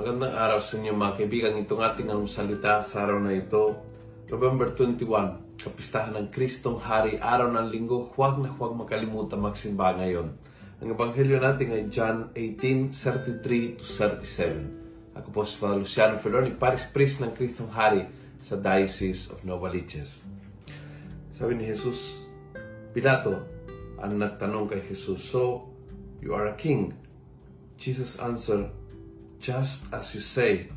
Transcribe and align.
araw 0.00 0.64
sa 0.64 0.80
inyo 0.80 0.96
mga 0.96 1.16
kaibigan. 1.20 1.60
Itong 1.60 1.84
ating 1.84 2.08
ang 2.08 2.24
salita 2.24 2.80
sa 2.80 3.04
araw 3.04 3.20
na 3.20 3.36
ito, 3.36 3.76
November 4.32 4.72
21, 4.72 5.60
kapistahan 5.60 6.16
ng 6.16 6.32
Kristong 6.32 6.80
Hari, 6.80 7.20
araw 7.20 7.52
ng 7.52 7.68
linggo. 7.68 8.08
Huwag 8.16 8.40
na 8.40 8.48
huwag 8.48 8.72
makalimutan 8.80 9.44
magsimba 9.44 9.92
ngayon. 10.00 10.32
Ang 10.80 10.96
ebanghelyo 10.96 11.36
natin 11.36 11.76
ay 11.76 11.92
John 11.92 12.32
18:33 12.32 13.76
to 13.76 13.84
37. 13.84 15.20
Ako 15.20 15.28
po 15.36 15.44
si 15.44 15.60
Father 15.60 15.84
Luciano 15.84 16.16
Ferroni, 16.16 16.56
Paris 16.56 16.88
Priest 16.88 17.20
ng 17.20 17.36
Kristong 17.36 17.68
Hari 17.68 18.08
sa 18.40 18.56
Diocese 18.56 19.28
of 19.28 19.44
Novaliches. 19.44 20.16
Sabi 21.36 21.60
ni 21.60 21.68
Jesus, 21.68 22.24
Pilato 22.96 23.36
ang 24.00 24.16
nagtanong 24.16 24.64
kay 24.64 24.80
Jesus, 24.80 25.20
So, 25.28 25.68
you 26.24 26.32
are 26.32 26.48
a 26.48 26.56
king? 26.56 26.96
Jesus 27.76 28.16
answered, 28.16 28.79
Just 29.40 29.88
as 29.88 30.12
you 30.12 30.20
say, 30.20 30.68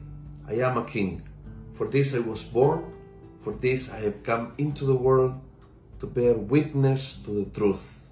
I 0.47 0.63
am 0.63 0.79
a 0.79 0.87
king. 0.87 1.19
For 1.75 1.91
this 1.91 2.15
I 2.15 2.23
was 2.23 2.39
born, 2.47 2.95
for 3.43 3.51
this 3.51 3.91
I 3.91 3.99
have 4.07 4.23
come 4.23 4.55
into 4.55 4.87
the 4.87 4.95
world 4.95 5.35
to 5.99 6.07
bear 6.07 6.31
witness 6.31 7.19
to 7.27 7.43
the 7.43 7.47
truth. 7.51 8.07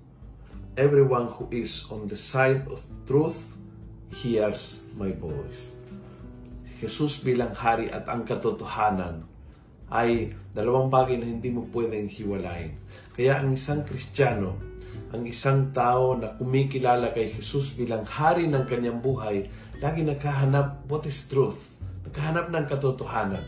Everyone 0.76 1.32
who 1.40 1.48
is 1.56 1.88
on 1.88 2.12
the 2.12 2.20
side 2.20 2.68
of 2.68 2.84
truth 3.08 3.40
hears 4.12 4.84
my 5.00 5.16
voice. 5.16 5.72
Jesus 6.84 7.24
bilang 7.24 7.56
hari 7.56 7.88
at 7.88 8.12
ang 8.12 8.28
katotohanan 8.28 9.24
ay 9.88 10.36
dalawang 10.52 10.92
bagay 10.92 11.16
na 11.16 11.32
hindi 11.32 11.48
mo 11.48 11.64
pwedeng 11.72 12.12
hiwalayin. 12.12 12.76
Kaya 13.16 13.40
ang 13.40 13.56
isang 13.56 13.88
Kristiyano, 13.88 14.71
ang 15.12 15.28
isang 15.28 15.76
tao 15.76 16.16
na 16.16 16.32
kumikilala 16.40 17.12
kay 17.12 17.36
Jesus 17.36 17.76
bilang 17.76 18.08
hari 18.08 18.48
ng 18.48 18.64
kanyang 18.64 19.04
buhay, 19.04 19.52
lagi 19.84 20.08
naghahanap 20.08 20.88
what 20.88 21.04
is 21.04 21.28
truth. 21.28 21.76
Naghahanap 22.08 22.48
ng 22.48 22.66
katotohanan. 22.72 23.44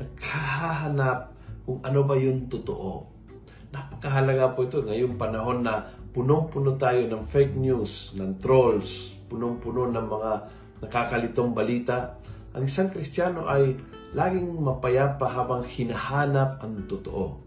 Naghahanap 0.00 1.36
kung 1.68 1.84
ano 1.84 2.00
ba 2.08 2.16
yung 2.16 2.48
totoo. 2.48 3.04
Napakahalaga 3.68 4.56
po 4.56 4.64
ito 4.64 4.80
ngayong 4.80 5.20
panahon 5.20 5.60
na 5.60 5.92
punong-puno 6.16 6.80
tayo 6.80 7.04
ng 7.04 7.20
fake 7.20 7.52
news, 7.60 8.16
ng 8.16 8.40
trolls, 8.40 9.12
punong-puno 9.28 9.92
ng 9.92 10.06
mga 10.08 10.32
nakakalitong 10.88 11.52
balita. 11.52 12.16
Ang 12.56 12.64
isang 12.64 12.88
Kristiyano 12.88 13.44
ay 13.44 13.76
laging 14.16 14.56
mapayapa 14.56 15.28
habang 15.28 15.68
hinahanap 15.68 16.64
ang 16.64 16.88
totoo. 16.88 17.44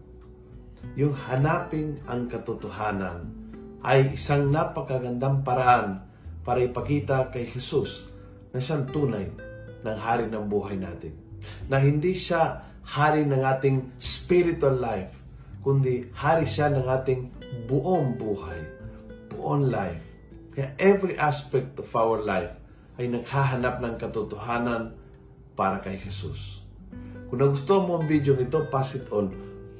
Yung 0.94 1.10
hanaping 1.10 1.98
ang 2.06 2.30
katotohanan 2.30 3.41
ay 3.82 4.14
isang 4.14 4.50
napakagandang 4.50 5.42
paraan 5.42 6.06
para 6.46 6.62
ipakita 6.62 7.30
kay 7.34 7.50
Jesus 7.50 8.06
na 8.54 8.62
siyang 8.62 8.86
tunay 8.90 9.26
ng 9.82 9.96
hari 9.98 10.30
ng 10.30 10.44
buhay 10.46 10.78
natin. 10.78 11.14
Na 11.66 11.82
hindi 11.82 12.14
siya 12.14 12.62
hari 12.86 13.26
ng 13.26 13.42
ating 13.42 13.98
spiritual 13.98 14.78
life, 14.78 15.10
kundi 15.62 16.10
hari 16.14 16.46
siya 16.46 16.70
ng 16.70 16.86
ating 16.86 17.20
buong 17.66 18.14
buhay, 18.14 18.62
buong 19.34 19.70
life. 19.70 20.02
Kaya 20.54 20.74
every 20.78 21.18
aspect 21.18 21.74
of 21.82 21.88
our 21.96 22.22
life 22.22 22.54
ay 23.00 23.10
naghahanap 23.10 23.82
ng 23.82 23.94
katotohanan 23.98 24.94
para 25.58 25.82
kay 25.82 25.98
Jesus. 25.98 26.62
Kung 27.32 27.40
nagustuhan 27.40 27.88
mo 27.88 27.92
ang 27.98 28.06
video 28.06 28.36
nito, 28.36 28.60
pass 28.68 28.94
it 28.94 29.08
on. 29.08 29.32